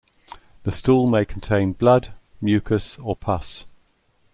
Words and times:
The 0.63 0.71
stool 0.71 1.07
may 1.11 1.25
contain 1.25 1.73
blood, 1.73 2.11
mucus, 2.41 2.97
or 2.97 3.15
pus. 3.15 3.67